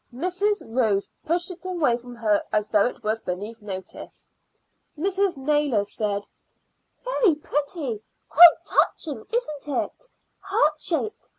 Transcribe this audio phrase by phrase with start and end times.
[0.11, 0.63] Mrs.
[0.65, 4.31] Ross pushed it away from her as though it was beneath notice.
[4.97, 5.37] Mrs.
[5.37, 6.27] Naylor said:
[7.05, 10.05] "Very pretty; quite touching, isn't it?
[10.39, 11.29] Heart shaped.